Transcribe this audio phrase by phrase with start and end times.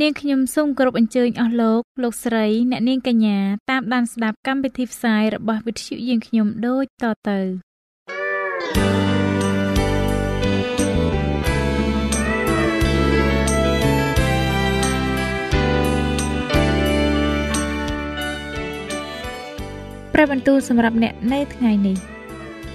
[0.00, 3.38] នាងខ្ញុំសូមគោរពអញ្ជើញអស់លោកលោកស្រីអ្នកនាងកញ្ញា
[3.70, 7.38] តាមដានស្ដាប់កម្មវិធីផ្សាយរបស់វិទ្យុយើងខ្ញុំដូចតទៅ
[20.12, 21.98] ព្រះបន្ទូលសម្រាប់អ្នកនៅថ្ងៃនេះ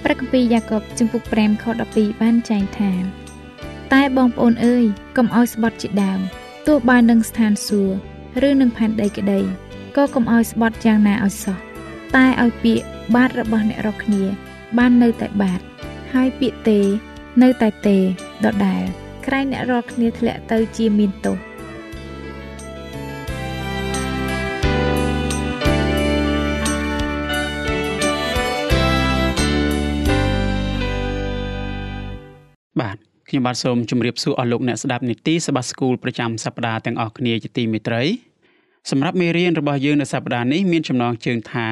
[0.04, 2.92] ព្រះគម្ពីរយ៉ាកុបជំពូក5ខ12បានចែងថា
[3.92, 4.84] តែបងប្អូនអើយ
[5.16, 6.20] កុំឲ្យស្បត់ជាដើម
[6.72, 9.40] ទោះបាននឹងស្ថានសួគ៌ឬនឹងផែនដីក្តី
[9.96, 11.58] ក៏កុំឲ្យស្បត់យ៉ាងណាឲ្យសោះ
[12.16, 14.22] តែឲ្យពាក្យបាទរបស់អ្នករកគ្នា
[14.78, 15.60] បាននៅតែបាទ
[16.12, 16.78] ហើយពាក្យទេ
[17.42, 17.98] នៅតែទេ
[18.44, 18.82] ដដែល
[19.26, 21.38] ក្រែងអ្នករកគ្នាធ្លាក់ទៅជាមានទោស
[32.80, 38.02] បាទ ខ្ញុំបាទសូមជម្រាបសួរអស់លោកអ្នកស្ដាប់នីតិសបាស្គូលប្រចាំសប្ដាហ៍ទាំងអស់គ្នាជាទីមេត្រី
[38.90, 41.68] សម្រាប់មេរៀនរបស់យើងនៅសប្ដាហ៍នេះមានចំណងជើងថា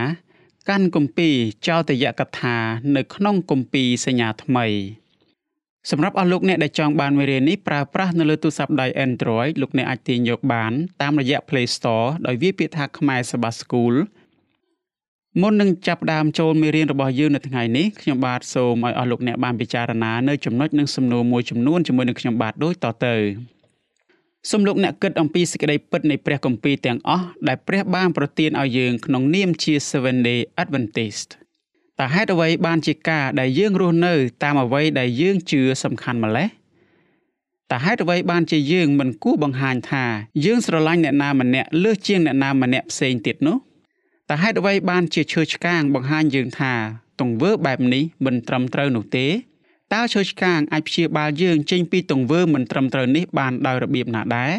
[0.69, 1.35] កាន់គម្ពីរ
[1.69, 2.57] ចោទយកថា
[2.97, 4.67] នៅក្នុងគម្ពីរសញ្ញាថ្មី
[5.91, 13.95] សម្រាប់អស់លោកអ្នកដែលចង់បានមេរៀននេះប្រើប្រាស់នៅលើទូរស័ព្ទដៃ Android លោកអ្នកអាចទាញយកបានតាមរយៈ Play Store ដោយវាយពាក្យថាខ្មែរសបាស្គូល
[15.43, 23.15] មុននឹងចាប់ផ្ដើមចូលមេរៀនរបស់យើងនៅថ្ងៃនេះខ្ញុំបាទសូមឲ្យអស់លោកអ្នកបានពិចារណានៅចំណុចនិងសំណួរមួយចំនួនជាមួយនឹងខ្ញុំបាទដូចតទៅ
[24.51, 31.29] សូមលោកអ្នកគិតអំពីសេចក្តីពិតនៃព្រះគម្ពីរទាំងអស់ដែលព្រះបានប្រទានឲ្យយើងក្នុងនាមជា Seven Day Adventist
[32.01, 36.49] តើហេតុអ្វីបានជាការដែលយើងរស់នៅ តាមអ្វីដែលយើងជឿសំខាន់ម្ល៉េះ
[37.73, 40.05] តើហេតុអ្វីបានជាយើងមិនគួរបង្ហាញថា
[40.45, 43.59] យើងស្រឡាញ់អ្នកណាម្នាក់លើសជាងអ្នកណាម្នាក់ផ្សេងទៀតនោះ
[44.31, 46.75] តើហេតុអ្វីបានជាឈើឆ្កាងបង្ហាញយើងថា
[47.21, 49.27] ទង្វើបែបនេះមិនត្រឹមត្រូវនោះទេ
[49.95, 54.53] តើឈើឆ្កាងអាចព្យាបាលយើងចេញពីទង្វើមិនត្រឹមត្រូវនេះបានដោយរបៀបណាដែរ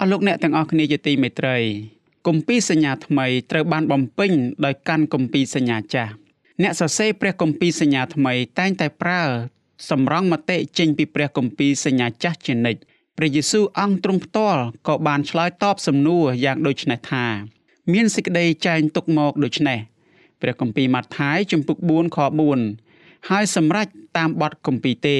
[0.00, 1.56] អស់លោកអ្នកទាំងអស់គ្នាជាទីមេត្រី
[2.26, 4.32] គម្ពីរសញ្ញាថ្មីត្រូវបានបំពេញ
[4.64, 6.12] ដោយកាន់គម្ពីរសញ្ញាចាស់
[6.62, 9.22] អ្នកសរសេរព្រះគម្ពីរសញ្ញាថ្មីតែងតែប្រើ
[9.90, 12.80] សម្រង់មតិចេញពីព្រះគម្ពីរសញ្ញាចាស់ជានិច្ច
[13.16, 17.26] ព្រះយេស៊ូវអង្គទ្រង់ផ្ទាល់ក៏បានឆ្លើយតបសំណួរយ៉ាងដូចនេះថា
[17.92, 19.78] មានសេចក្តីចែងទុកមកដូចនេះ
[20.40, 22.18] ព្រះគម្ពីរម៉ាថាយជំពូក4ខ
[22.72, 23.86] 4ហើយសម្រេច
[24.16, 25.18] តាមបទគម្ពីរទេ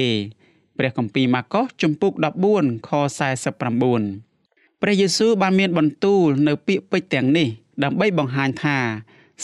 [0.77, 2.13] ព្រះគម្ពីរម៉ាកុសជំពូក
[2.49, 2.89] 14ខ
[3.91, 7.47] 49ព្រះយេស៊ូវបានមានបន្ទូលនៅពាក្យពេចន៍ទាំងនេះ
[7.83, 8.77] ដើម្បីបង្ហាញថា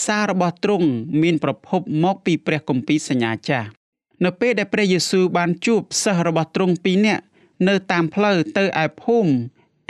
[0.06, 0.88] សាររបស់ទ្រង់
[1.22, 3.68] មានប្រភពមកពីព្រះគម្ពីរសញ្ញាចាស់
[4.26, 7.24] នៅពេលដែលព្រះយេស៊ូវបានជួបសិស្សរបស់ទ្រង់ពីរនាក់
[7.68, 9.32] នៅតាមផ្លូវទៅឯភូមិ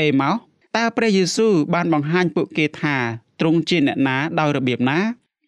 [0.01, 0.35] អេម៉ោស
[0.77, 2.97] តើព្រះយេស៊ូវបានបង្ហាញពួកគេថា
[3.39, 4.99] ទ្រង់ជាអ្នកណាដោយរបៀបណា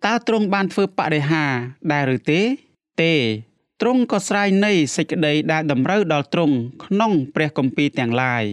[0.06, 1.52] តើទ្រង់បានធ្វើបរិហារ
[1.92, 2.42] ដែរឬទេ
[3.02, 3.14] ទេ
[3.82, 6.56] ទ្រង់ក៏ស្រ័យនៃសេចក្តីដែលតម្រូវដល់ទ្រង់
[6.86, 8.44] ក្នុងព្រះគម្ពីរទាំងឡាយ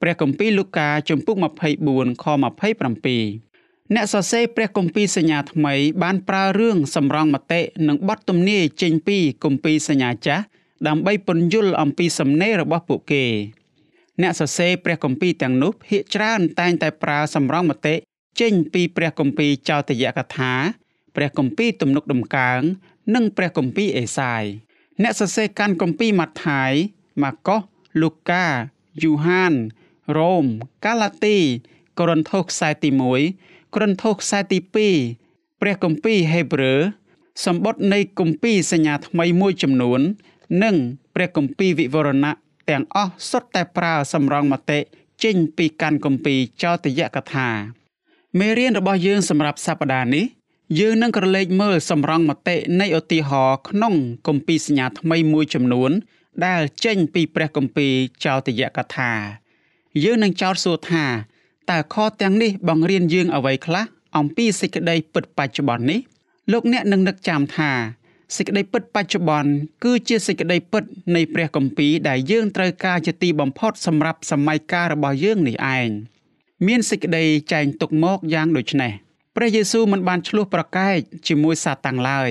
[0.00, 1.36] ព្រះគម្ពីរលូកាជំពូក
[1.80, 10.44] 24ខ27អ្នកសរសេរព្រះគម្ពីរសញ្ញាថ្មី បានប្រើរឿងសម្រង់មតិនិងបទទំនាយចេញពីគម្ពីរសញ្ញាចាស់
[10.88, 13.24] ដើម្បីពន្យល់អំពីសំណេររបស់ពួកគេ
[14.22, 17.94] អ្នកសរសេរព្រះគម្ពីរទាំងនោះភាគច្រើនតែងតែប្រើសម្រង់មតិ
[18.40, 20.52] ចេញពីព្រះគម្ពីរចោទយកថា
[21.16, 22.60] ព្រះគម្ពីរទំនុកដំកើង
[23.14, 24.44] និងព្រះគម្ពីរអេសាយ
[25.02, 26.72] អ្នកសរសេរកាន់គម្ពីរម៉ាថាយ
[27.22, 27.60] ម៉ាកុស
[28.02, 28.46] លូកា
[29.02, 29.54] យូហាន
[30.16, 30.44] រ៉ូម
[30.84, 31.38] កាឡាទី
[31.98, 32.90] កូរិនថូសខ្សែទី
[33.32, 34.58] 1កូរិនថូសខ្សែទី
[35.10, 36.80] 2ព្រះគម្ពីរហេព្រើរ
[37.44, 40.00] សម្បត្តិនៃគម្ពីរសញ្ញាថ្មីមួយចំនួន
[40.62, 40.76] និង
[41.14, 42.32] ព្រះគម្ពីរវិវរណៈ
[42.70, 44.80] ទាំងអស់សុទ្ធតែប្រើសម្រង់មតិ
[45.24, 47.83] ចេញពីកាន់គម្ពីរចោទយកថា
[48.38, 50.24] មេរៀនរបស់យើងសម្រាប់សប្តាហ៍នេះ
[50.78, 53.94] យើងនឹងក្រឡេកមើលសម្រង់មតិនៃឧទាហរណ៍ក្នុង
[54.26, 55.90] គម្ពីរសញ្ញាថ្មីមួយចំនួន
[56.46, 57.92] ដែលចេញពីព្រះគម្ពីរ
[58.24, 59.12] ចោទយកថា
[60.04, 61.04] យើងនឹងចោទសួរថា
[61.70, 63.84] តើខទាំងនេះបង្រៀនយើងអ្វីខ្លះ
[64.16, 66.00] អំពីសេចក្តីពិតបច្ចុប្បន្ននេះ
[66.52, 67.70] លោកអ្នកនឹងនឹកចាំថា
[68.36, 69.50] សេចក្តីពិតបច្ចុប្បន្ន
[69.84, 70.84] គឺជាសេចក្តីពិត
[71.14, 75.90] នៃព្រះគម្ពីរដែលយើងត្រូវការជាទីបំផុតសម្រាប់សម័យកាលរបស់យើងនេះឯង។
[76.66, 78.92] មានសេចក្តីចែងទុកមកយ៉ាងដូចនេះ
[79.36, 80.98] ព្រះយេស៊ូវមិនបានឆ្លោះប្រកែក
[81.28, 82.30] ជាមួយសាតាំងឡើយ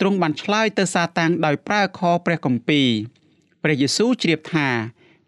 [0.00, 2.88] ទ្រង់បានឆ្លើយទៅសាតាំងដោយប្រើខព្រះគម្ពីរ
[3.62, 4.68] ព្រះយេស៊ូវជ្រាបថា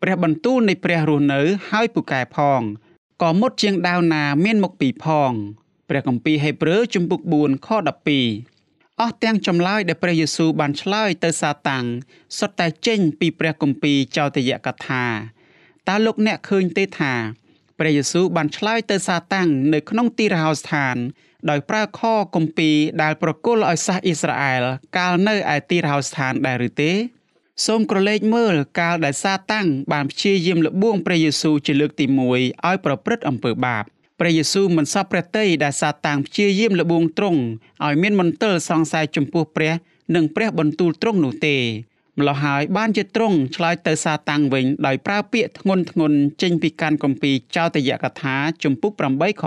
[0.03, 2.61] ព្រះបន្ទូលនៃព្រះរស់នៅហើយពូកែផង
[3.23, 5.33] ក៏មុតជាងដាវណាមានមុខពីរផង
[5.89, 7.69] ព្រះគម្ពីរហេព្រើរជំពូក4ខ
[8.33, 11.85] 12អស់ទាំងចម្លើយដែលព្រះយេស៊ូវបានឆ្លើយទៅសាតាំង
[12.39, 15.05] សុទ្ធតែចេញពីព្រះគម្ពីរចោទយកថា
[15.89, 17.15] តើលោកអ្នកឃើញទេថា
[17.79, 20.97] ព្រះយេស៊ូវបានឆ្លើយទៅសាតាំងនៅក្នុងទីរហោស្ថាន
[21.51, 22.03] ដោយប្រើខ
[22.35, 24.63] គម្ពីរដែលប្រគល់ឲ្យសាសអ៊ីស្រាអែល
[24.97, 26.93] កាលនៅឯទីរហោស្ថានដែរឬទេ
[27.67, 33.85] សូមក្រឡេកមើលកាលដែលសាតាំងបានព្យាយាមលបួងព្រះយេស៊ូវជាលើកទី1ឲ្យប្រព្រឹត្តអំពើបាប
[34.21, 37.41] ព្រះយេស៊ូវមិនសពព្រះតីដែលសាតាំងព្យាយាមលបួងទ្រង់
[37.85, 39.73] ឲ្យមានមន្ទិលសង្ស័យចំពោះព្រះ
[40.15, 41.57] និងព្រះបន្ទូលទ្រង់នោះទេ
[42.19, 46.13] ម្ល៉េះហើយបានជាទ្រង់ឆ្លើយទៅសាតាំងវិញដោយប្រើពាក្យធ្ងន់ធ្ងរ
[46.43, 49.45] ចេញពីកាន់គម្ពីរចោទយកថាជំពូក8ខ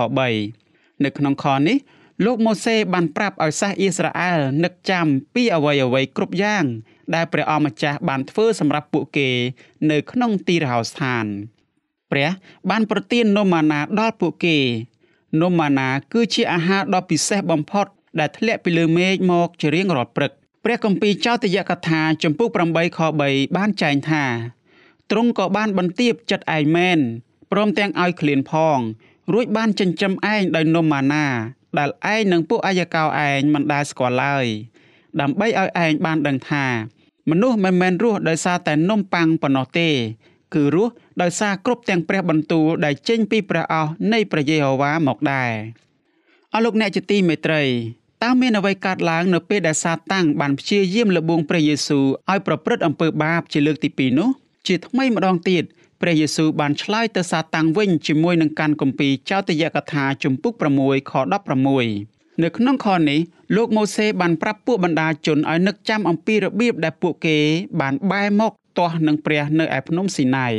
[0.49, 1.77] 3នៅក្នុងខនេះ
[2.25, 5.05] លោកម៉ូសេបានប្រាប់ឲ្យសាសអ៊ីស្រាអែលនឹកចាំ
[5.35, 6.65] ពីអ្វីអ្វីគ្រប់យ៉ាង
[7.15, 9.29] ដែលព្រះអម្ចាស់បានធ្វើសម្រាប់ពួកគេ
[9.91, 11.25] នៅក្នុងទីរហោស្ថាន
[12.11, 12.29] ព្រះ
[12.69, 14.57] បានប្រទាននំម៉ាណាដល់ពួកគេ
[15.41, 17.85] នំម៉ាណាគឺជាអាហារដ៏ពិសេសបំផុត
[18.19, 20.31] ដែលធ្លាក់ពីលើមេឃមកជារៀងរាល់ព្រឹក
[20.63, 24.23] ព្រះគម្ពីរចោទយកថាចំពុក8ខ3បានចែងថា
[25.11, 26.99] ទ្រង់ក៏បានបន្ទាបចិត្តឯងមែន
[27.51, 28.79] ព្រមទាំងឲ្យឃ្លានផង
[29.33, 31.25] រួចបានចិញ្ចឹមឯងដោយនំម៉ាណា
[31.77, 34.45] ដែលឯងនិងពួកអាយកោឯងមិនដែលស្គាល់ឡើយ
[35.19, 36.65] ដើម្បីឲ្យឯងបានដឹងថា
[37.29, 39.89] មនុស្សមិនមែនរស់ដោយសារតែនំប៉័ងប៉ុណ្ណោះទេ
[40.53, 45.51] គឺរស់ដោយសារគ្រប់ទាំងព្រះបន្ទូលដែលចេញពីព្រះអស់នៃព្រះយេហូវ៉ាមកដែរ
[46.53, 47.63] អរលោកអ្នកជាទីមេត្រី
[48.23, 54.29] តើមានអ្វីកើតឡើងនៅពេលដែលសាតាំងបានព្យាយាមលបងព្រះយេស៊ូវឲ្យប្រព្រឹត្តអំពើបាបជាលើកទី2នោះ
[54.67, 55.63] ជាថ្មីម្ដងទៀត
[56.01, 60.53] ព្រះយេស៊ូវបានឆ្លើយទៅសាតាំងវិញជាមួយនឹងកាន់គម្ពីរចោទយកថាជំពូក
[60.83, 61.13] 6ខ
[61.75, 63.19] 16នៅក្នុងខនេះ
[63.55, 67.37] លោកម៉ូសេបានប្រាប់ពួកបណ្ដាជនឲ្យនឹកចាំអំពីរបៀបដែលពួកគេ
[67.81, 70.53] បានបែរមកទាស់នឹងព្រះនៅឯភ្នំស៊ីណាយ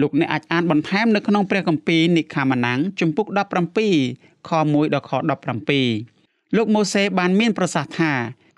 [0.00, 3.26] លោកអ្នកអាចអានបន្ថែមនៅក្នុងព្រះគម្ពីរនិខាម៉ាណាំងជំពូក
[3.86, 5.12] 17ខ1ដល់ខ
[5.62, 6.17] 17
[6.56, 8.12] លោកម៉ូសេបានមានប្រសាសន៍ថា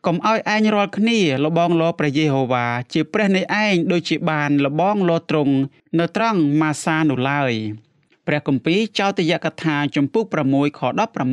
[0.06, 5.54] កុំឲ្យឯងរាល់គ្នាលបងលព្រះយេហូវ៉ាជាព្រះនៃឯងដូចជាបានលបងលទ្រង់
[5.98, 7.52] នៅត្រង់ម៉ាសានោះឡើយ
[8.26, 10.80] ព្រះគម្ពីរចោទយកថាជំពូក6ខ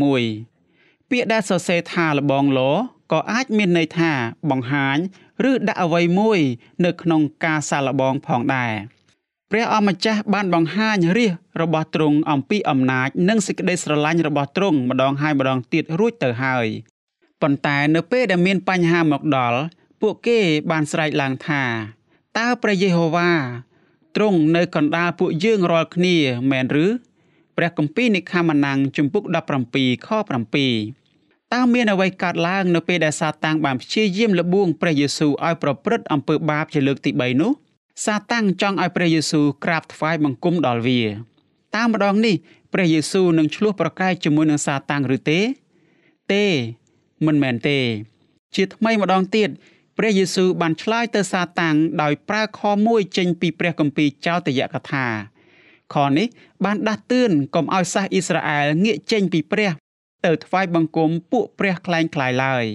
[0.09, 2.59] 16ពាក្យដែលសរសេរថាលបងល
[3.11, 4.11] ក៏អាចមានន័យថា
[4.49, 4.97] បង្ហាញ
[5.49, 6.39] ឬដាក់អ្វីមួយ
[6.85, 8.73] នៅក្នុងការសាឡបងផងដែរ
[9.51, 16.67] ព្រះអម្ចាស់បានបង្ហាញរាជរបស់ទ្រង់អំពីអំណាចនិងសេចក្តីស្រឡាញ់របស់ទ្រង់ម្ដងហើយម្ដងទៀតរួចទៅហើយ
[17.41, 19.59] ប៉ុន្តែនៅពេលដែលមានបញ្ហាមកដល់
[20.01, 20.39] ពួកគេ
[20.71, 21.63] បានស្រែកឡើងថា
[22.37, 23.31] តើព្រះយេហូវ៉ា
[24.15, 26.15] ទ្រង់នៅកណ្ដាលពួកយើងរាល់គ្នា
[26.51, 26.87] មែនឬ
[27.57, 29.23] ព្រះគម្ពីរនិខាម៉ាណាំងជំពូក
[29.65, 30.09] 17ខ
[30.85, 37.53] 7តើមានអ្វីកើតឡើងនៅពេលដែលសាតាំងបានព្យាយាមលបួងព្រះយេស៊ូវឲ្យប្រព្រឹត្តអំពើបាបជាលើកទី3នោះ
[38.05, 41.01] សាតាំងចង់ឲ្យព្រះយេស៊ូវក្រាបថ្វាយបង្គំដល់វា
[41.75, 42.35] តាមម្ដងនេះ
[42.73, 45.39] ព្រះយេស៊ូវនឹងឆ្លោះប្រកែកជាមួយនឹងសាតាំងឬទេ
[46.33, 46.45] ទេ
[47.25, 47.79] មិនមែនទេ
[48.55, 49.49] ជាថ្មីម្ដងទៀត
[49.97, 55.05] ព្រះយេស៊ូវបានឆ្លើយទៅសាតាំងដោយប្រើខមួយចេញពីព្រះគម្ពីរចោទយកថា
[55.93, 56.27] ខនេះ
[56.65, 59.71] បានដាស់តឿនកុំឲ្យសាសអ៊ីស្រាអែលងាកចេញពីព្រះ
[60.25, 62.65] ទៅថ្វាយបង្គំពួកព្រះខ្លែងខ្លាយឡើយ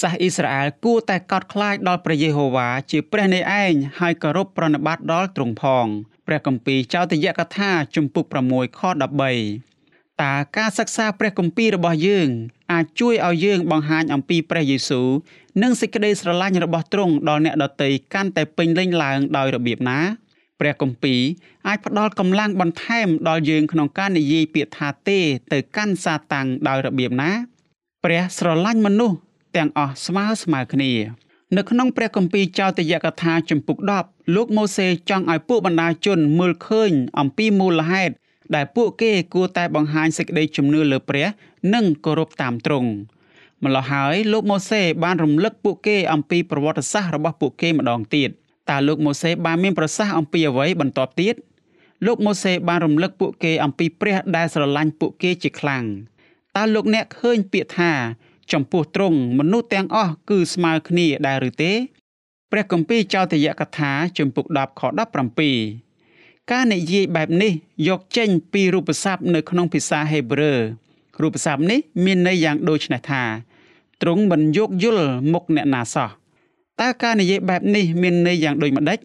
[0.00, 5.86] សាសអ៊ីស្រាអែលគួរតែកោតខ្លាចដល់ព្រះយេហូវ៉ាជាព្រះនៃឯងហើយគោរពប្រណិប័តដល់ទ្រង់ផង
[6.26, 12.28] ព្រះគម្ពីរចោទយកថាជំពូក6ខ13តើការសិក្សាព្រះគម្ពីររបស់យើង
[12.72, 15.08] អាចជួយឲ្យយើងបង្ហាញអំពីព្រះយេស៊ូវ
[15.62, 19.98] និងសេចក្តីស្រឡាញ់របស់ទ្រង់ដល់អ្នកដទៃកាន់តែពេញលេញឡើងដោយរបៀបណា
[20.60, 21.20] ព្រះគម្ពីរ
[21.68, 25.18] អាចផ្ដល់កម្លាំងបន្ថែមដល់យើងក្នុងការនិយាយពាក្យថាទេ
[25.52, 27.30] ទៅកាន់សាតាំងដោយរបៀបណា
[28.04, 29.16] ព្រះស្រឡាញ់មនុស្ស
[29.56, 30.92] ទាំងអស់ស្មើស្មើគ្នា
[31.56, 38.14] នៅក្នុងព្រះគម្ពីរចោទយកថាជំពូក10លោកម៉ូសេចង់ឲ្យពួកបណ្ដាជនមើលឃើញអំពីមូលហេតុ
[38.54, 41.26] ដែលពួកគេគួរតែបង្ហាញសេចក្តីជំនឿលើព្រះ
[41.74, 42.90] និងគោរពតាមទ្រង់
[43.64, 48.30] ម្ល៉េះហើយលោកម៉ូសេបានរំលឹកពួកគេអំពីប្រវត្តិសាស្ត្ររបស់ពួកគេម្ដងទៀត
[48.70, 51.34] តើលោកម៉ូសេបានមានប្រសាសន៍អំពីអ្វីបន្ទាប់ទៀត
[52.06, 55.84] លោកម៉ូសេបានរំលឹកពួកគេអំពីព្រះដែលស្រឡាញ់ពួកគេជាខ្លាំង
[56.56, 57.92] តើលោកអ្នកឃើញពាក្យថា
[58.52, 61.72] ចំពោះទ្រង់មនុស្សទាំងអស់គឺស្មើគ្នាដែរឬទេ
[62.50, 64.82] ព្រះគម្ពីរចោទយកថាជំពូក10ខ
[65.66, 67.52] 17ការនិយាយបែបនេះ
[67.88, 70.52] យកចេញពីរូបស័ព្ទនៅក្នុងភាសាហេប្រឺ
[71.22, 73.22] រូបស័ព្ទនេះមានន័យយ៉ាងដូចនេះថា
[74.02, 76.10] ទ្រង់មិនយោគយល់មុខអ្នកណាសោះ
[76.80, 78.98] តើការនិយាយបែបនេះមានន័យយ៉ាងដូចម្ដេច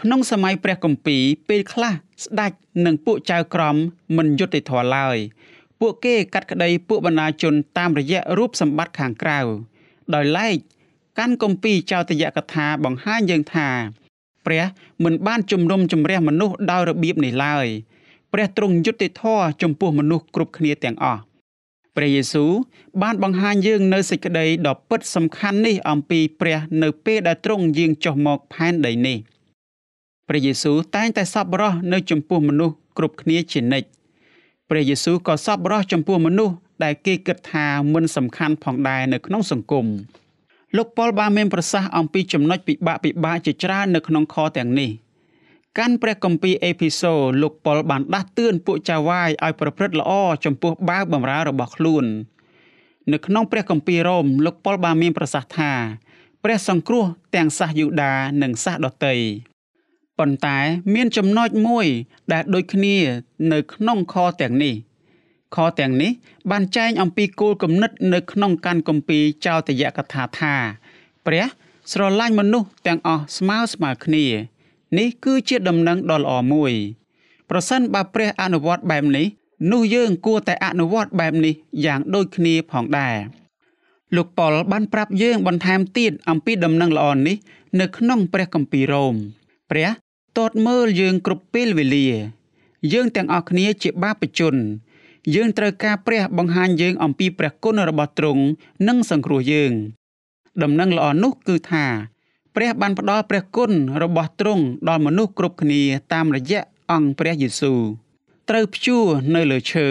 [0.00, 1.92] ក្នុងសម័យព្រះគម្ពីរពេលខ្លះ
[2.24, 2.52] ស្ដេច
[2.86, 3.76] និងពួកចៅក្រម
[4.16, 5.16] មិនយុត្តិធម៌ឡើយ
[5.80, 9.38] ពួកគេកាត់ក្តីពួកបណ្ដាជនតាមរយៈរូបសម្បត្តិខាងក្រៅ
[10.14, 10.56] ដោយឡែក
[11.18, 13.68] កាន់គម្ពីរចោទយកថាបង្ហាញយើងថា
[14.46, 14.64] ព្រះ
[15.04, 17.66] មិនបានជំនុំជម្រះមនុស្សដោយរបៀបនេះឡើយ
[18.32, 21.20] ព្រះទ្រង់យុត្តិធម៌ចំពោះមនុស្សគ្រប់គ្នាទាំងអស់
[21.96, 22.50] ព្រះយេស៊ូវ
[23.02, 29.18] បានបង្ហាញយើងនៅសេចក្តីដ៏ពិតសំខាន់នេះអំពីព្រះនៅពេលដែលទ្រង់យាងចុះមកផែនដីនេះ
[30.28, 33.88] ព្រះយេស៊ូវតែងតែសប្បុរសនៅចំពោះមនុស្សគ្រប់គ្នាជានិច្ច
[34.70, 39.86] ព្រះយេស៊ូវក៏សប្បុរសចំពោះមនុស្សដែលគេគិតថាមិនសំខាន់ផងដែរនៅក្នុងសង្គម
[40.76, 44.90] លោកប៉ុលបានមានប្រសាសន៍អំពីចំណុចពិបាកពិបាកជាច្រើននៅក្នុងខទាំងនេះ
[45.78, 50.12] កាន់ព្រះគម្ពីរអេភីសូលោកប៉ុលបានដាស់តឿនពួកចៅវាយឲ្យប្រព្រឹត្តល្អ
[50.44, 52.04] ចំពោះបាវបម្រើរបស់ខ្លួន
[53.12, 55.72] នៅក្នុងព្រះគម្ពីររ៉ូមលោកប៉ុលបានមានប្រសាសន៍ថា
[56.44, 59.16] ព្រះសង្គ្រោះទាំងសាសយូដានិងសាសដតី
[60.18, 60.58] ប៉ុន្តែ
[60.94, 61.86] មានចំណុចមួយ
[62.32, 62.96] ដែលដូចគ្នា
[63.52, 64.74] នៅក្នុងខទាំងនេះ
[65.54, 66.12] ខទាំងនេះ
[66.50, 70.54] បានចែងអំពីគោលគំនិតនៅក្នុងកាន់គម្ពីរចោទយកថាថា
[71.26, 71.44] ព្រះ
[71.92, 74.24] ស្រឡាញ់មនុស្សទាំងអស់ស្មើស្មើគ្នា
[74.98, 76.72] នេះគឺជាដំណឹងដ៏ល្អមួយ
[77.50, 79.26] ប្រសិនបើព្រះអនុវត្តបែបនេះ
[79.72, 83.16] នោះយើងគួរតែអនុវត្តបែបនេះយ៉ាងដូចគ្នាផងដែរ
[84.16, 87.36] លោកប៉ុលបានប្រាប់យើងបន្ថែមទៀតអំពីដំណឹងល្អនេះ
[87.80, 89.14] នៅក្នុងព្រះគម្ពីររ៉ូម
[89.70, 89.88] ព្រះ
[90.38, 92.08] តតមើលយើងគ្រប់ពេលវេលា
[92.92, 94.56] យើងទាំងអស់គ្នាជាបាបជន
[95.34, 98.42] យើងត្រូវការព្រះបង្ហាញយើងអំពីព្រះគុណរបស់ទ្រង់
[98.88, 99.72] និងសង្គ្រោះយើង
[100.62, 101.86] ដំណឹងល្អនោះគឺថា
[102.56, 105.80] ព្រះបានផ្ដល់ព្រះគុណរបស់ទ្រង់ដល់មនុស្សគ្រប់គ្នា
[106.12, 107.80] តាមរយៈអង្គព្រះយេស៊ូវ
[108.48, 109.88] ត្រូវព្យួរនៅលើឈើ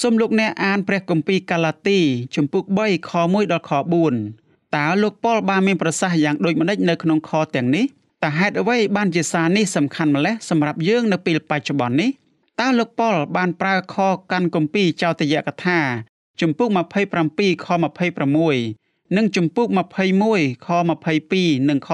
[0.00, 1.98] សូមលោកអ្នកអានព្រះគម្ពីរកាឡាទី
[2.34, 3.72] ជំពូក3ខ1ដល់ខ
[4.22, 7.86] 4តើលោកប៉ុលបានមានប្រសាសន៍យ៉ាងដូចម្តេចនៅក្នុងខទាំងនេះ
[8.24, 12.10] តើហេតុអ្វីបានជាសារនេះសំខាន់ម្ល៉េះសម្រាប់យើងនៅពេលបច្ចុប្បន្ននេះ
[12.60, 13.96] តើលោកប៉ុលបានប្រើខ
[14.32, 15.78] កាន់គម្ពីរចោទយកថា
[16.40, 16.68] ជំពូក
[17.16, 17.66] 27ខ
[18.42, 19.68] 26និងជំពូក
[20.16, 20.68] 21ខ
[21.10, 21.88] 22និងខ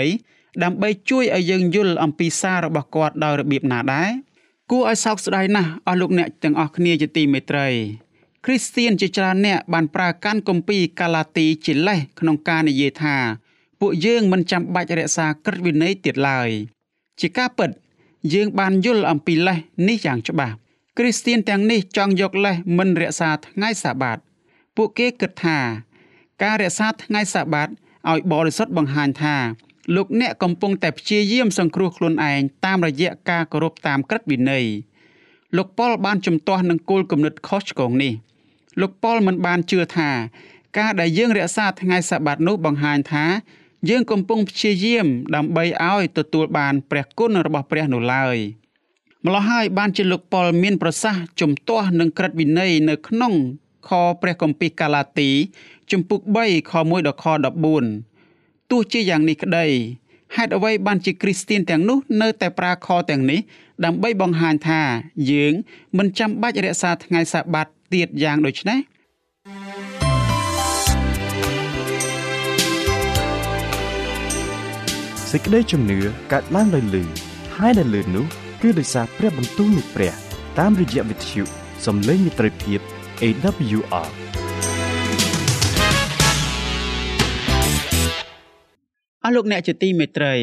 [0.00, 4.10] 23ដើម្បីជួយឲ្យយើងយល់អំពីសាររបស់គាត់ដោយរបៀបណាដែរ
[4.70, 7.68] គួរឲ្យសោកស្ដាយណាស់អស់លោកអ្នកទាំងអស់គ្នាជាទីមេត្រី
[8.44, 13.16] គ្រីស្ទៀនជាច្រើនអ្នកបានប្រើកាន់គម្ពីរកាឡាទីជាលេសក្នុងការនិយាយថា
[13.80, 16.50] ពួកយើងមិនចាំបាច់រក្សាក្រឹតវិន័យទៀតឡើយ
[17.20, 17.70] ជាការពិត
[18.34, 20.54] យើងបានយល់អំពីលេសនេះយ៉ាងច្បាស់
[20.98, 24.18] គ្រីស្ទៀនទាំងនេះចង់យកលេសមិនរក្សាថ្ងៃសាបាត
[24.76, 25.58] ពួកគេគិតថា
[26.42, 27.68] ការរក្សាថ្ងៃសាបាត
[28.10, 29.36] ឲ្យបរិសុទ្ធបង្ហាញថា
[29.96, 34.66] លោកអ្នកកំពុងតែព្យាយាមសង្គ្រោះខ្លួនឯងតាមរយៈការគោរពតាមក្រឹតវិន័យ
[35.56, 38.12] លោកប៉ុលបានជំទាស់នឹងគោលគំនិតខុសឆ្គងនេះ
[38.80, 40.10] លោកប៉ុលមិនបានជឿថា
[40.78, 43.24] ការដែលយើងរក្សាថ្ងៃសាបាតនោះបង្ហាញថា
[43.88, 48.36] យើងកំពុងព្យាយាមដើម្បីឲ្យទទួលបានព្រះគុណរបស់ព្រះនោះឡើយ
[49.24, 53.32] ម្ល៉េះហើយបានជាលោកប៉ុលមានប្រសាសន៍ជំទាស់នឹងក្រឹតវិន័យនៅក្នុង
[53.88, 53.90] ខ
[54.22, 55.30] ព្រះគម្ពីរកាឡាទី
[55.90, 57.26] ជំពូក3ខ1ដល់ខ
[57.92, 59.66] 14ទោះជាយ៉ាងនេះក្តី
[60.36, 63.40] ហេតុអ្វីបានជាគ្រីស្ទៀនទាំងនោះនៅតែប្រើខទាំងនេះ
[63.84, 64.80] ដើម្បីបង្ហាញថា
[65.30, 65.52] យើង
[65.98, 68.78] មិនចាំបាច់រក្សាថ្ងៃសាបាតទៀតយ៉ាងដូចនេះ
[75.32, 75.98] សេចក្តីជំនឿ
[76.32, 77.04] កើតឡើងដោយលឺ
[77.56, 78.26] ហើយដែលលឺនោះ
[78.62, 80.12] គឺដោយសារព្រះបន្ទូលនៃព្រះ
[80.58, 81.42] តាមរយៈវិទ្យុ
[81.86, 82.80] សំឡេងមិត្តភាព
[83.22, 84.08] AWR
[89.22, 90.34] អស់លោកអ្នកជាទីមេត្រី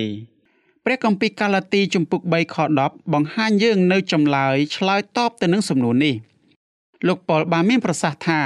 [0.86, 6.16] ព្រះគម្ពីរកាឡាទីជំពូក3ខ10បង្ហាញយើងនៅចម្លើយឆ្លើយតបទៅនឹងសំណួរនេះ
[7.08, 8.42] លោកប៉ុលបានមានប្រសាសន៍ថា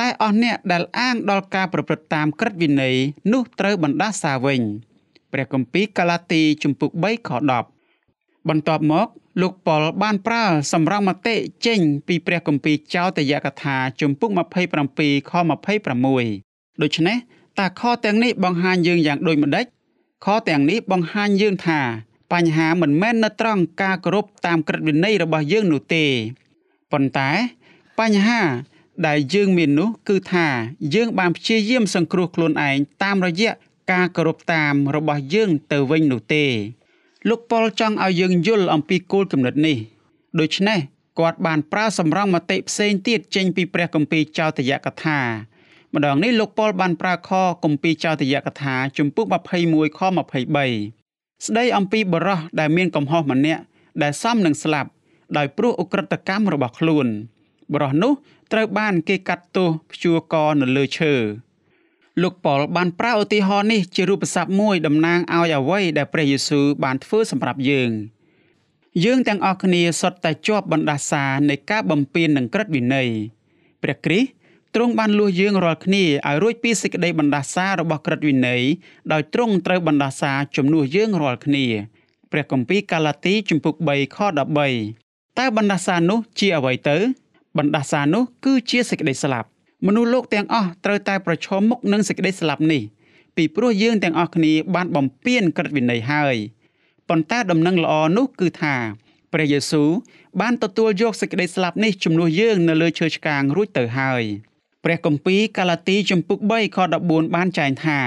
[0.00, 2.96] តែអស់អ្នកដែលអាងដល់ការប្រព្រឹត្តតាមក្រឹតវិន័យ
[3.32, 4.62] នោះត្រូវបណ្ដាសាវិញ
[5.36, 7.30] ព្រះគម្ពីរកាឡាទីជំពូក3ខ
[7.88, 9.08] 10បន្ទាប់មក
[9.40, 14.30] លោកប៉ុលបានប្រើសម្រងមតិចេញពីព្រះគម្ពីរចោទយកថាជំពូក
[14.80, 15.32] 27ខ
[16.06, 17.16] 26ដូច្នេះ
[17.58, 19.66] តើខទាំងនេះបង្ហាញយើងយ៉ាងដូចម្ដេច
[20.24, 21.80] ខទាំងនេះបង្ហាញយើងថា
[22.32, 26.04] បញ្ហាមិនមែននៅត្រង់ការគោរពតាមក្រឹតវិន័យរបស់យើងនោះទេ
[26.92, 27.30] ប៉ុន្តែ
[27.98, 28.40] បញ្ហា
[29.06, 30.46] ដែលយើងមាននោះគឺថា
[30.94, 33.52] យើងបានព្យាយាមសង្គ្រោះខ្លួនឯងតាមរយៈ
[33.90, 36.44] ការគោរពតាមរបស់យើងទៅវិញនោះទេ
[37.28, 39.76] លោកប៉ុលចង់ឲ្យយើងយល់អំពីគោលគំនិតនេះ
[40.40, 40.78] ដូច្នេះ
[41.18, 45.20] គាត់បានប្រើសម្រងមតិផ្សេងទៀតចេញពីព្រះគម្ពីរចោទយកថា
[45.94, 47.30] ម្ដងនេះលោកប៉ុលបានប្រើខ
[47.64, 49.26] គម្ពីរចោទយកថាជំពូក
[49.62, 50.00] 21ខ
[50.68, 53.62] 23ស្ដីអំពីបរោះដែលមានកំហុសម្នាក់
[54.02, 54.90] ដែលសមនឹងស្លាប់
[55.36, 57.06] ដោយព្រោះអ ுக ្រិតកម្មរបស់ខ្លួន
[57.72, 58.12] បរោះនោះ
[58.52, 61.14] ត្រូវបានគេកាត់ទោសព្យួរកនៅលើឈើ
[62.22, 67.90] លោកប៉ុលបានប្រើឧទាហរណ៍នេះជារូបស័ព្ទមួយតំណាងឲ្យអ្វីដែលព្រះយេស៊ូវបានធ្វើសម្រាប់យើង
[69.04, 73.08] យើងទាំងអស់គ្នាសុទ្ធតែជាប់បណ្ដាសានៃការបំពេញនឹងក្រឹតវិន័យ
[73.82, 74.28] ព្រះគ្រីស្ទ
[74.74, 78.62] ទ្រង់បានលួសយើងរាល់គ្នាឲ្យរួចពីសេចក្តីបណ្ដាសារបស់ក្រឹតវិន័យ
[79.12, 81.64] ដោយទ្រង់ត្រូវបណ្ដាសាជំនួសយើងរាល់គ្នា
[82.32, 84.18] ព្រះគម្ពីរកាឡាទីជំពូក3ខ
[84.78, 86.96] 13តើបណ្ដាសានោះជាអ្វីទៅ
[87.58, 89.48] បណ្ដាសានោះគឺជាសេចក្តីស្លាប់
[89.84, 92.82] មនុស្សលោកទាំងអស់ត្រូវតែប្រឈមមុខនឹងសេចក្តីស្លាប់នេះ
[93.36, 96.36] ពីព្រោះយើងទាំងអស់គ្នាបានបំពានក្រឹតវិន័យហើយ
[97.08, 98.74] ប៉ុន្តែដំណឹងល្អនោះគឺថា
[99.32, 99.90] ព្រះយេស៊ូវ
[100.40, 104.22] បានទទួលយកសេចក្តីស្លាប់នេះជំនួសយើងនៅលើឈើឆ្កាងរួចទៅហើយ
[104.84, 108.00] ព្រះគម្ពីរកាឡាទីជំពូក3ខ14បានចែងថា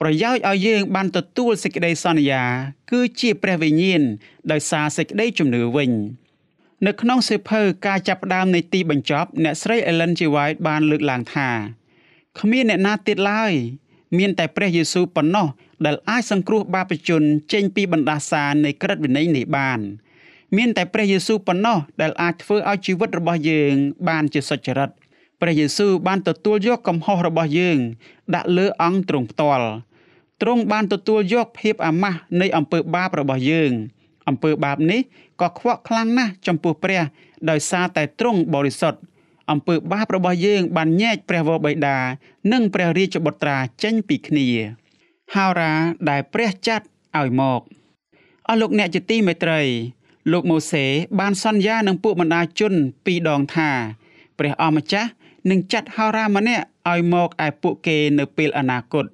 [0.00, 2.44] ប្រយោជន៍ឲ្យយើងបានទទួលសេចក្តីសន្យា
[2.90, 4.02] គឺជាព្រះវិញ្ញាណ
[4.52, 5.90] ដោយសារសេចក្តីជំនឿវិញ
[6.84, 10.20] នៅក្នុងសៀវភៅការចាប់ផ្ដើមនៃទីបញ្ចប់អ្នកស្រី Ellen G.
[10.34, 11.50] White បានលើកឡើងថា
[12.38, 13.52] គ្មានអ្នកណាទៀតឡើយ
[14.18, 15.46] មានតែព្រះយេស៊ូវប៉ុណ្ណោះ
[15.86, 19.80] ដែលអាចសង្គ្រោះបាបជនចេញពីបណ្ដាសានៃក្រឹតវិន័យនេះបាន
[20.56, 23.72] មានតែព្រះយេស៊ូវប៉ុណ្ណោះដែលអាចធ្វើឲ្យជីវិតរបស់យើង
[24.08, 24.90] បានជាសុចរិត
[25.40, 27.78] ព្រះយេស៊ូវបានទទួលយកកំហុសរបស់យើង
[28.34, 29.68] ដាក់លើអង្គទ្រង់ផ្ទាល់
[30.42, 33.72] ទ្រង់បានទទួលយកភាពអាម៉ាស់នៃអំពើបាបរបស់យើង
[34.28, 35.00] អំពើបាបនេះ
[35.40, 37.02] ក៏ខ្វក់ខ្លាំងណាស់ចំពោះព្រះ
[37.50, 39.00] ដោយសារតែទ្រង់បរិសុទ្ធ
[39.50, 41.98] អំពើបាបរបស់យើងបានញែកព្រះវរបិតា
[42.52, 44.48] និងព្រះរាជបុត្រាចេញពីគ្នា
[45.34, 45.72] ហោរា
[46.08, 46.86] ដែលព្រះចាត់
[47.18, 47.60] ឲ្យមក
[48.48, 49.60] អស់លោកអ្នកជាទីមេត្រី
[50.32, 50.84] លោកម៉ូសេ
[51.20, 52.74] បានសន្យានឹងពួកបណ្ដាជន
[53.06, 53.70] ពីរដងថា
[54.38, 55.10] ព្រះអម្ចាស់
[55.50, 59.06] នឹងចាត់ហោរាម្នាក់ឲ្យមកឯពួកគេនៅពេលអនាគត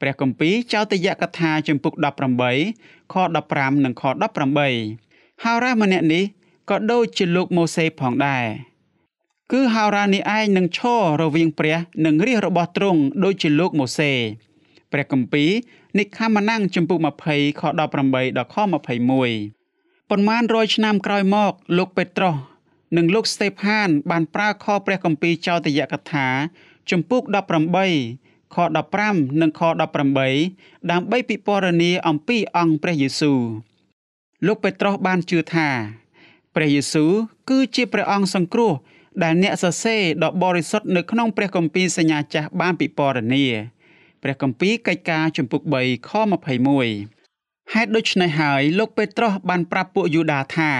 [0.00, 1.94] ព្រះគម្ពីរចោទយកថាជំពូក
[2.52, 3.14] 18ខ
[3.48, 5.11] 15និងខ18
[5.42, 6.24] ហោរាម្នាក់នេះ
[6.70, 8.46] ក៏ដូចជាលោកម៉ូសេផងដែរ
[9.52, 14.12] គឺហោរានេះឯងនឹងឈររវាងព្រះនិងរាជរបស់ទ្រង់ដូចជាលោកម៉ូសេ
[14.92, 15.50] ព្រះគម្ពីរ
[15.98, 16.98] និខមណាំងជំពូក
[17.30, 17.90] 20ខ18ដល់
[18.54, 22.34] ខ21ប៉ុន្មានរយឆ្នាំក្រោយមកលោកពេត្រុស
[22.96, 26.26] និងលោកស្តេផាន បានប្រើខព្រះគម្ពីរចោទយកថា
[26.90, 27.22] ជំពូក
[27.88, 28.56] 18ខ
[28.98, 33.40] 15និងខ18ដើម្បីពិពណ៌នាអំពីអង្គព្រះយេស៊ូវ
[34.46, 35.68] លោកពេត្រុសបានជឿថា
[36.54, 37.12] ព្រះយេស៊ូវ
[37.50, 38.72] គឺជាព្រះអង្គសង្គ្រោះ
[39.22, 43.46] ដែលអ្នកសរសេរដ៏បរិសុទ្ធនៅក្នុងព្រះគម្ពីរសញ្ញាចាស់បានពិពណ៌នា
[44.22, 46.10] ព្រះគម្ពីរកិច្ចការជំពូក3ខ
[46.92, 50.72] 21ហេតុដូច្នេះហើយលោកពេត្រុសបានប្រាប់ពួកយូដាថា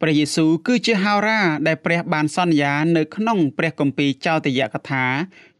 [0.00, 5.04] ព្រះយេស៊ូវគឺជាហោរាដែលព្រះបានសន្យានៅក្នុងព្រះគម្ពីរចោទយកថា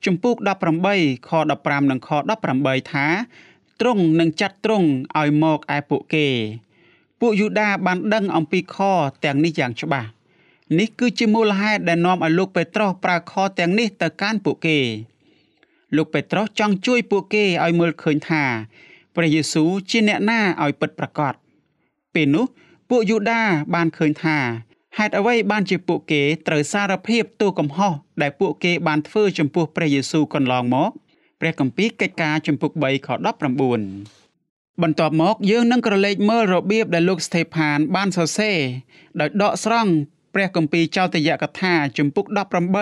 [0.04, 0.36] ជំពូក
[0.82, 2.10] 18ខ15និងខ
[2.52, 3.06] 18ថា
[3.80, 6.28] ទ្រង់នឹងចាត់ទ្រង់ឲ្យមកឯពួកគេ
[7.20, 8.76] ពួកយូដាបានដឹងអំពីខ
[9.24, 10.08] ទាំងនេះយ៉ាងច្បាស់
[10.78, 14.78] នេះគឺជាមូលហេតុដែលនាំឲ្យលោកពេត្រុសប្រើខទាំងនេះទៅកាន់ពួកគេ
[15.96, 18.44] លោកពេត្រុសចង់ជួយពួកគេឲ្យមើលឃើញថា
[19.14, 21.34] ព្រះយេស៊ូវជាអ្នកណាឲ្យពិតប្រាកដ
[22.14, 22.46] ពេលនោះ
[22.90, 23.42] ពួកយូដា
[23.74, 24.38] បានឃើញថា
[24.98, 30.90] ហេតុអ្វីបានជាពួកគេត្រូវសារភាពទោសកំហុសដែលពួកគេបានធ្វើចំពោះព្រះយេស៊ូវកន្លងមក
[31.40, 33.08] ព្រះគម្ពីរកិច្ចការជំពូក3ខ
[33.74, 34.27] 19
[34.82, 38.58] បន្ទាប់មកយើងនឹងក្រឡេកមើលរបៀបដែលលោកស្ថេផានបានសរសេរ
[39.20, 39.92] ដោយដកស្រង់
[40.34, 42.26] ព្រះគម្ពីរចោទយកថាជំពូក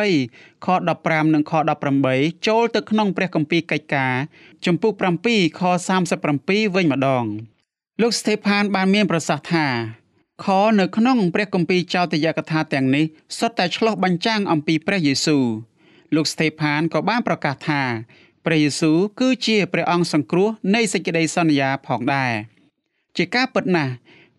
[0.04, 0.68] 18ខ
[1.00, 1.52] 15និងខ
[1.98, 4.14] 18ចូលទៅក្នុងព្រះគម្ពីរកិច្ចការ
[4.66, 4.92] ជំពូក
[5.26, 5.62] 7ខ
[6.18, 7.24] 37វិញម្ដង
[8.02, 9.66] លោកស្តេផានបានមានប្រសាសន៍ថា
[10.44, 10.46] ខ
[10.80, 13.04] នៅក្នុងព្រះគម្ពីរចោទយកថាទាំងនេះ
[13.38, 15.44] សុទ្ធតែឆ្លុះបញ្ចាំងអំពីព្រះយេស៊ូវ
[16.14, 17.82] លោកស្តេផានក៏បានប្រកាសថា
[18.46, 22.32] ព្រះយេស៊ូវគឺជាព្រះអង្គសង្គ្រោះនៃសេចក្តីសន្យាផងដែរ
[23.16, 23.92] ជាការពិតណាស់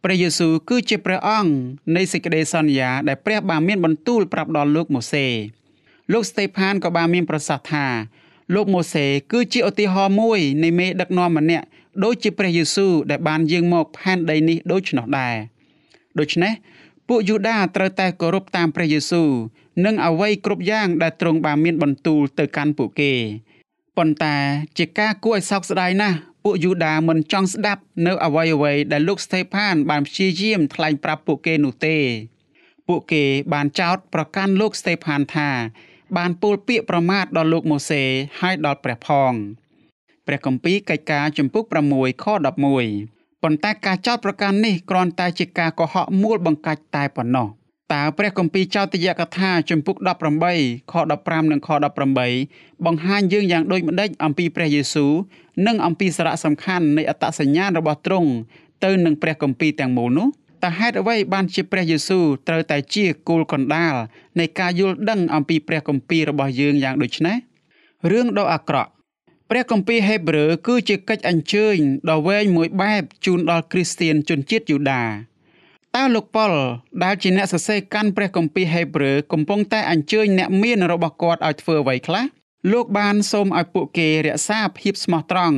[0.04, 1.52] ព្រះយេស៊ូវគឺជាព្រះអង្គ
[1.96, 5.26] នៃសេចក្តីសន្យាដែលព្រះបានមានបន្ទូលប្រាប់ដល់លោកម៉ូសេ
[6.12, 7.86] លោកស្តេផានក៏បានមានប្រសាសន៍ថា
[8.56, 11.65] លោកម៉ូសេគឺជាឧទាហរណ៍មួយនៃមេដឹកនាំម្នាក់
[12.04, 15.36] ដូចជាព្រះយេស៊ូវដែលបានយាងមកផែនដីនេះដូច្នោះដែរ
[16.20, 16.54] ដូច្នេះ
[17.08, 19.30] ពួកយូដាត្រូវតែគោរពតាមព្រះយេស៊ូវ
[19.86, 23.13] និងអ្វីគ្រប់យ៉ាងដែលទ្រង់បានមានបន្ទូលទៅកាន់ពួកគេ
[23.97, 24.38] ប៉ុន្តែ
[24.77, 31.97] ជាការគួរឲ្យសោកស្ដាយណាស់ពួកយូដាមិនចង់ស្ដាប់នៅអ្វីអ្វីដែលលោកស្តេផានបានព្យាយាមថ្លែងប្រាប់ពួកគេនោះទេ
[32.88, 35.49] ពួកគេបានចោទប្រកាន់លោកស្តេផានថា
[36.17, 38.03] បានពោលពាក្យប្រមាថដល់លោកម៉ូសេ
[38.41, 39.33] ហើយដល់ព្រះផង
[40.27, 42.25] ព្រះគម្ពីរកិច្ចការជំពូក6ខ
[42.86, 47.47] 11ប៉ុន្តែការចោទប្រកាន់នេះគ្រាន់តែជាការកុហកមូលបង្កាច់តែប៉ុណ្ណោះ
[47.93, 49.95] តើព្រះគម្ពីរចោទយកថាជំពូក
[50.43, 51.69] 18ខ15និងខ
[52.28, 55.12] 18បង្ហាញយើងយ៉ាងដូចម្តេចអំពីព្រះយេស៊ូវ
[55.67, 58.30] និងអំពីសារៈសំខាន់នៃអត្តសញ្ញាណរបស់ទ្រង់
[58.84, 60.28] ទៅនឹងព្រះគម្ពីរទាំងមូលនោះ
[60.63, 63.95] តើហេតុអ្វីបានជាព្រះយេស៊ូវត្រូវតែជាគោលកណ្ដាល
[64.39, 67.38] នៃការយល់ដឹងអំពីព្រះគម្ពីររបស់យើងយ៉ាងដូចនេះ
[68.12, 68.91] រឿងដ៏អាក្រក់
[69.50, 71.78] ព្រះគម្ពីរហេព្រើរគឺជាកិច្ចអញ្ជើញ
[72.10, 75.04] ដ៏វែងមួយបែបជូនដល់គ្រីស្ទានជនជាតិយូដា
[75.97, 76.53] តតើលោកប៉ុល
[77.03, 82.23] ដែលជាអ្នកសរសេរកាន់ព្រះគម្ពីរហេព្រើរកំពុងតែអញ្ជើញអ្នកមានរបស់គាត់ឲ្យធ្វើអ្វីខ្លះ
[82.71, 85.57] លោកបានសូមឲ្យពួកគេរក្សាភាពស្មោះត្រង់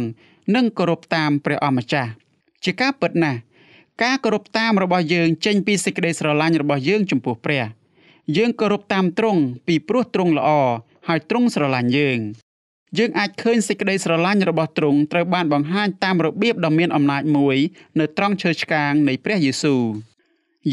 [0.56, 2.12] និងគោរពតាមព្រះអម្ចាស់
[2.64, 3.40] ជាការពិតណាស់
[4.04, 7.64] ការគោរពតាមរបស់យើងចេញពីសេចក្តីស្រឡាញ់របស់យើងចំពោះព្រះ
[8.38, 10.50] យើងគោរពតាមទ្រង់ពីព្រោះទ្រង់ល្អ
[11.08, 12.20] ហើយទ្រង់ស្រឡាញ់យើង
[12.98, 17.58] យើងអាចឃើញសេចក្តីស្រឡាញ់របស់ទ្រង់ត្រូវបានបង្ហាញតាមរបៀបដ៏មានអំណាចមួយ
[18.00, 19.84] នៅត្រង់ឈើឆ្កាងនៃព្រះយេស៊ូវ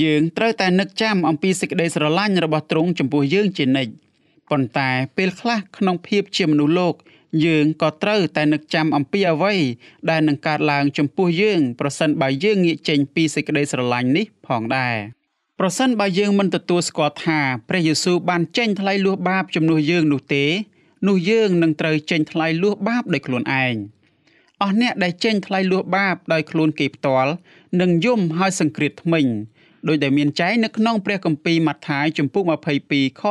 [0.03, 3.92] យើងត្រូវតែនឹកចាំអំពីសេចក្តីស្រឡាញ់របស់ទ្រង់ចំពោះយើងជានិច្ច
[4.51, 6.94] ប៉ុន្តែពេលខ្លះក្នុងភាពជាមនុស្សលោក
[7.46, 9.55] យើងក៏ត្រូវតែនឹកចាំអំពីអ្វី
[10.11, 14.96] ដែលនឹងកើតឡើងចំពោះយើងប្រសិនបើយើងងាកចេញពីសេចក្តីស្រឡាញ់នេះផងដែរ
[15.59, 20.44] ប្រសិនបើយើងមិនទទួលស្គាល់ថាព្រះយេស៊ូវបានចេញថ្លៃលួសបាបជំនួសយើងនោះទេ
[21.09, 23.75] នោះយើងនឹងត្រូវចេញថ្លៃលួសបាបដោយខ្លួនឯង
[24.62, 27.33] អស់អ្នកដែលចេញថ្លៃលួសបាបដោយខ្លួនគេផ្ទាល់
[27.81, 29.27] នឹងយំហើយសង្គ្រាតថ្មិញ
[29.88, 32.44] ដោយដែលមានចែងនៅក្នុងព្រះគម្ពីរម៉ាថាយជំពូក
[32.83, 33.22] 22ខ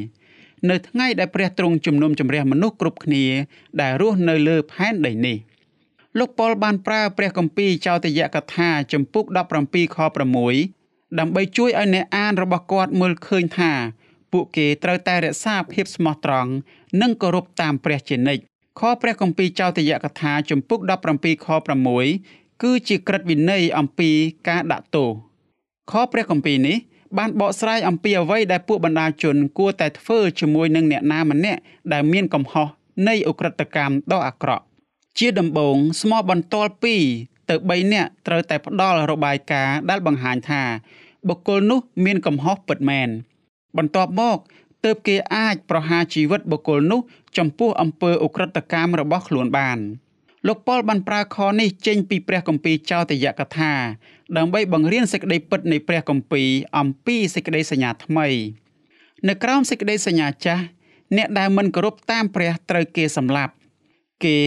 [0.00, 3.24] 13នៅថ្ងៃដែលព្រះទ្រង់ជំនុំជម្រះមនុស្សគ្រប់គ្នា
[3.80, 5.38] ដែលរស់នៅលើផែនដីនេះ
[6.18, 9.24] លោកប៉ុលបានប្រើព្រះគម្ពីរចោទយកថាជំពូក
[9.60, 9.98] 17ខ
[10.58, 13.72] 6ដើម្បីជួយឲ្យអ្នកអានរបស់គាត់មើលឃើញថា
[14.32, 16.50] ពួកគេត្រូវតែរក្សាភាពស្មោះត្រង់
[17.00, 18.42] និងគោរពតាមព្រះជានិច្ច
[18.80, 20.80] ខព្រះគម្ពីរចោទយកថាជំពូក
[21.14, 21.48] 17ខ
[22.04, 24.10] 6គឺជាក្រឹតវិន័យអំពី
[24.48, 25.10] ការដាក់ទោស
[25.90, 26.76] ខព្រះគម្ពីរនេះ
[27.18, 31.60] បានបកស្រាយអំពីអ្វីដែលពួកបណ្ដាជនគួរតែធ្វើជាមួយនឹងអ្នកណាម្នាក់
[31.92, 32.68] ដែលមានកំហុស
[33.08, 34.64] នៃអ ுக ្រិតកម្មដ៏អាក្រក់
[35.18, 36.70] ជាដំបូងស្មោះបន្ទាល់
[37.10, 40.62] 2ទៅ3នាក់ត្រូវតែផ្ដល់របាយការណ៍ដែលបង្ហាញថា
[41.28, 43.08] បុគ្គលនោះមានកំហុសពិតមែន
[43.76, 44.38] បន្ទាប់មក
[44.84, 47.00] ទើបគេអាចប្រហារជីវិតបុគ្គលនោះ
[47.38, 49.78] ចំពោះអំពើអ ுக ្រិតកម្មរបស់ខ្លួនបាន
[50.48, 53.72] លោកប៉ុលបានប្រើខនេះចេញពីព្រះគម្ពីរចោទយកថា
[54.36, 58.28] ដើម្បីបង្រៀនសេចក្តីពិតនៃព្រះគម្ពីរអំពីសេចក្តីសញ្ញាថ្មី
[59.28, 60.62] នៅក្រោមសេចក្តីសញ្ញាចាស់
[61.16, 63.52] អ្នកដែលមិនគោរពតាមព្រះត្រូវគេសម្លាប់
[64.24, 64.38] គេ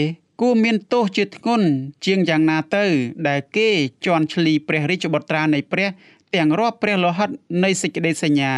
[0.41, 1.67] គួរមានទោសជាធ្ងន់
[2.05, 2.85] ជាងយ៉ាងណាទៅ
[3.27, 3.69] ដែលគេ
[4.05, 5.87] ជន់ឈ្លីព្រះរាជបុត្រានៃព្រះ
[6.35, 7.29] ទាំងរាប់ព្រះលោហិត
[7.63, 8.53] នៃសេចក្តីសញ្ញា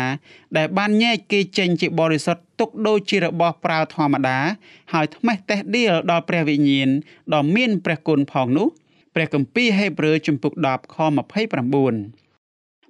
[0.58, 4.38] ដែលបានញែកគេចេញជាបរិសុទ្ធទុកដូចជារបស់ប្រើធម្មតា
[4.94, 6.90] ហើយថ្មេះតេះដៀលដល់ព្រះវិញ្ញាណ
[7.34, 8.68] ដ៏មានព្រះគុណផងនោះ
[9.16, 11.18] ព្រះគម្ពីរហេព្រើរជំពូក10ខ29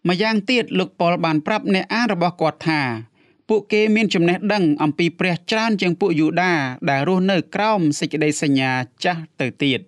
[0.08, 2.82] ម្យ៉ាងទៀតលោកប៉ុលបានប្រាប់អ្នកអានរបស់គាត់ថា
[3.50, 6.54] ពួកគេមានចំណេះដឹងអំពីព្រះច្រើនជាងពួកយូដា
[6.90, 8.72] ដែលរស់នៅក្រោមសេចក្តីសញ្ញា
[9.04, 9.80] ចាស់ទៅទៀត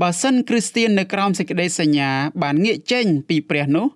[0.00, 2.10] បើសិនគ្រីស្ទៀននៅក្រោមសេចក្តីសញ្ញា
[2.42, 3.86] បានងាកចេញពីព្រះនោះ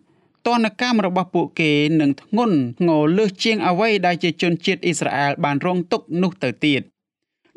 [0.47, 6.83] ទណ្ឌកម្មរបស់ពួកគេនឹងធ្ងន់ធ្ងរលើសជាងអ្វីដែលជាជនជាតិអ៊ីស្រាអែលបានរងទុក្ខនោះទៅទៀត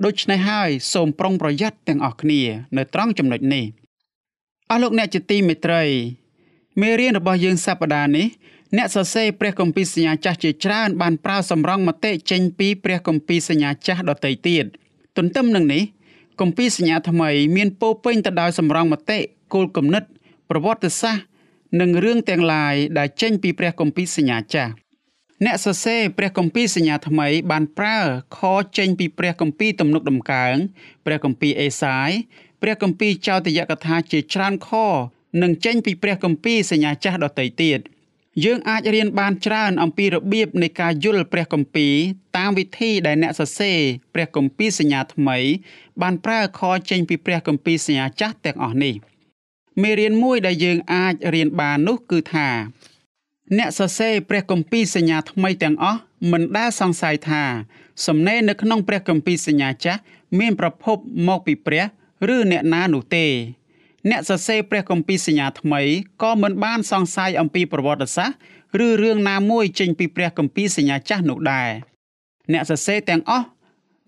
[0.05, 2.41] ដូច្នេះហើយសូមប្រុងប្រយ័ត្នទាំងអស់គ្នា
[2.77, 3.65] នៅត្រង់ចំណុចនេះ
[4.69, 5.83] អស់លោកអ្នកជាទីមេត្រី
[6.81, 8.27] មេរៀនរបស់យើងសប្តាហ៍នេះ
[8.77, 14.65] អ្នកសរសេរព្រះគម្ពីរសញ្ញាចាស់ជាច្រើនបានប្រើសម្រងមតិចេញពីព្រះគម្ពីរសញ្ញាចាស់ដទៃទៀត
[15.17, 15.83] ទន្ទឹមនឹងនេះ
[16.39, 19.19] គម្ពីរសញ្ញាថ្មី មានពោពេញទៅដោយសម្រងមតិ
[19.53, 20.03] គោលគំនិត
[20.49, 21.36] ប្រវត្តិសាស្ត្រ
[21.79, 24.71] និងរឿងទាំងឡាយដែលចេញពីព្រះគម្ពីរសញ្ញាចាស់
[25.45, 27.99] អ្នកសរសេរព្រះគម្ពីរសញ្ញាថ្មីបានប្រើ
[28.37, 28.41] ខ
[28.77, 30.55] ចេញពីព្រះគម្ពីរទំនុកដំកើង
[31.05, 32.09] ព្រះគម្ពីរអេសាយ
[32.61, 34.69] ព្រះគម្ពីរចោទយកថាជាច្រើនខ
[35.41, 37.79] និងចេញពីព្រះគម្ពីរសញ្ញាចាស់ដទៃទៀត
[38.45, 41.95] យើងអាចរៀនបានច្រើនអំពីរបៀបនៃការយល់ព្រះគម្ពីរ
[42.37, 43.79] តាមវិធីដែលអ្នកសរសេរ
[44.13, 45.37] ព្រះគម្ពីរសញ្ញាថ្មី
[46.01, 48.95] បានប្រើខចេញពីព្រះគម្ពីរសញ្ញាចាស់ទាំងអស់នេះ។
[49.81, 52.49] មេរៀនមួយដែលយើងអាចរៀនបាននោះគឺថា
[53.57, 55.99] អ្នកសរសេរព្រះគម្ពីរសញ្ញាថ្មីទាំងអស់
[56.31, 57.43] មិនដែលសង្ស័យថា
[58.05, 59.99] សំណេរនៅក្នុងព្រះគម្ពីរសញ្ញាចាស់
[60.39, 61.83] មានប្រភពមកពីព្រះ
[62.35, 63.25] ឬអ្នកណានោះទេ
[64.09, 65.81] អ្នកសរសេរព្រះគម្ពីរសញ្ញាថ្មី
[66.23, 71.69] ក៏មិនបានសង្ស័យអំពីប្រវត្តិសាស្ត្រឬរឿងណាមួយចេញពីព្រះគម្ពីរសញ្ញាចាស់នោះដែរ
[72.53, 73.47] អ្នកសរសេរទាំងអស់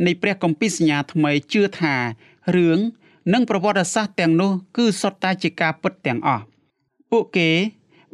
[0.06, 1.96] នៃព្រះគម្ពីរសញ្ញាថ្មីជឿថា
[2.56, 2.80] រឿង
[3.34, 6.44] និងប្រវត្តិសាស្ត្រទាំងនោះគឺសុទ្ធតែជាការពិតទាំងអស់
[7.12, 7.50] ពួកគេ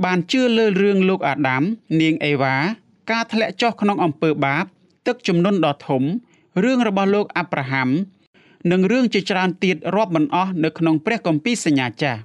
[0.06, 1.63] បានជឿលើរឿងលោកអាដាម
[2.01, 2.56] នាងអេវ៉ា
[3.12, 4.65] ការធ្លាក់ចុះក្នុងអំពើបាប
[5.08, 6.04] ទឹកជំនន់ដ៏ធំ
[6.63, 7.89] រឿងរបស់លោកអាប់រ៉ាហាំ
[8.71, 12.21] និងរឿងជាច្រើនទៀតរាប់មិនអស់នៅក្នុងព្រះគម្ពីរសញ្ញាចាស់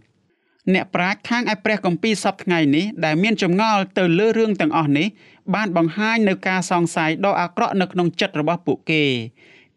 [0.74, 5.06] អ្នកប្រាជ្ញខាងឯព្រះគម្ពីរសពថ្ងៃនេះដែលមានចម្ងល់ទៅលើរឿងទាំងអស់នេះ
[5.54, 9.04] បានបង្ហាញនៅការសង្ស័យដ៏អាក្រក់នៅក្នុងចិត្តរបស់ពួកគេ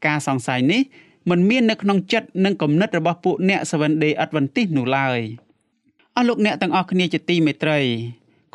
[0.05, 0.81] ការសង្ស័យនេះ
[1.29, 5.19] មិនមាននៅក្នុងចិត្តនិងគំនិតរបស់ពួកអ្នក Seventh Day Adventist នោះឡើយ
[6.15, 7.79] អស់លោកអ្នកទាំងអស់គ្នាជាទីមេត្រី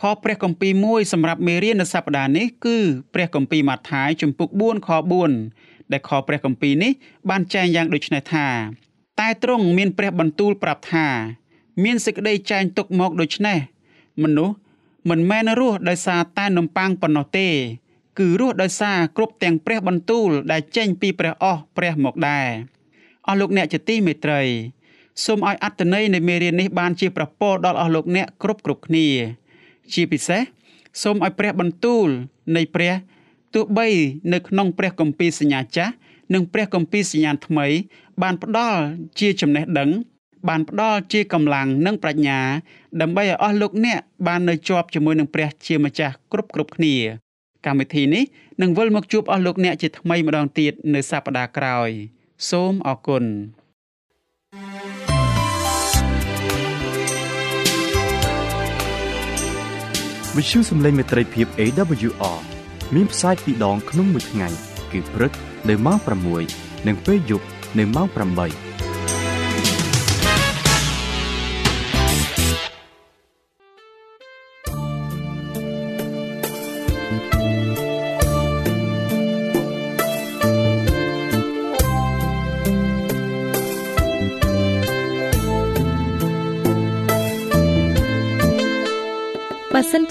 [0.00, 2.78] ខព្រះគម្ពីរមួយសម្រាប់មេរៀននៅសប្តាហ៍នេះគឺ
[3.14, 4.88] ព្រះគម្ពីរម៉ាថាយជំពូក4ខ
[5.40, 6.92] 4ដែលខព្រះគម្ពីរនេះ
[7.30, 8.46] បានចែងយ៉ាងដូចនេះថា
[9.20, 11.06] តែទ្រង់មានព្រះបន្ទូលប្រាប់ថា
[11.84, 13.58] មានសេចក្តីចែងទុកមកដូចនេះ
[14.22, 14.54] មនុស្ស
[15.10, 17.48] មិនមែនរស់ដោយសារតែនំប៉័ងប៉ុណ្ណោះទេ
[18.18, 22.48] គឺរស់ដោយសារគ្រប់ទាំងព្រះបន្ទូលដែលចេញពីព្រះអស់ព្រះមកដែរ
[23.26, 24.42] អស់លោកអ្នកជាទីមេត្រី
[25.24, 29.06] សូមឲ្យអត្តន័យនៃមេរៀននេះបានជាប្រពោដល់អស់លោកអ្នកគ្រប់គ្រប់គ្នា
[29.92, 30.42] ជាពិសេស
[31.02, 32.06] សូមឲ្យព្រះបន្ទូល
[32.56, 32.94] នៃព្រះ
[33.54, 33.88] ទោះបី
[34.32, 35.92] នៅក្នុងព្រះគម្ពីរសញ្ញាចាស់
[36.34, 37.66] និងព្រះគម្ពីរសញ្ញាថ្មី
[38.22, 38.80] បានផ្ដល់
[39.20, 39.90] ជាចំណេះដឹង
[40.48, 42.38] បានផ្ដល់ជាកម្លាំងនិងប្រាជ្ញា
[43.00, 46.94] ដើម្បីឲ្យអស់លោកអ្នកបាននៅជាប់ជាមួយនឹងព្រះជាម្ចាស់គ្រប់គ្រប់គ្នា
[47.66, 48.24] កម្មវិធីនេះ
[48.62, 51.90] នឹងវិលមកជួបអស់លោកអ្នកជាថ្មីម្ដងទៀតនៅសប្ដាហ៍ក្រោយ
[52.50, 53.24] សូមអរគុណ
[60.36, 62.38] វិទ្យុសំឡេងមេត្រីភាព AWR
[62.94, 64.48] មានផ្សាយពីរដងក្នុងមួយថ្ងៃ
[64.92, 65.32] គឺព្រឹក
[65.68, 65.98] នៅម៉ោង
[66.42, 67.46] 6និងពេលយប់
[67.78, 68.06] នៅម៉ោង
[68.54, 68.87] 8